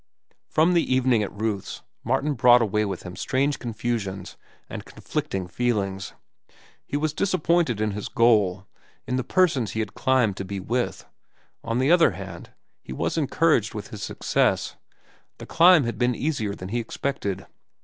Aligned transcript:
From 0.47 0.73
the 0.73 0.91
evening 0.91 1.21
at 1.21 1.31
Ruth's 1.31 1.83
Martin 2.03 2.33
brought 2.33 2.63
away 2.63 2.85
with 2.85 3.03
him 3.03 3.15
strange 3.15 3.59
confusions 3.59 4.35
and 4.67 4.83
conflicting 4.83 5.47
feelings. 5.47 6.13
He 6.87 6.97
was 6.97 7.13
disappointed 7.13 7.79
in 7.79 7.91
his 7.91 8.07
goal, 8.07 8.65
in 9.05 9.17
the 9.17 9.23
persons 9.23 9.73
he 9.73 9.79
had 9.79 9.93
climbed 9.93 10.37
to 10.37 10.43
be 10.43 10.59
with. 10.59 11.05
On 11.63 11.77
the 11.77 11.91
other 11.91 12.13
hand, 12.13 12.49
he 12.81 12.91
was 12.93 13.15
encouraged 13.15 13.75
with 13.75 13.89
his 13.89 14.01
success. 14.01 14.75
The 15.37 15.45
climb 15.45 15.83
had 15.83 15.99
been 15.99 16.15
easier 16.15 16.55
than 16.55 16.69
he 16.69 16.79
expected. 16.79 17.45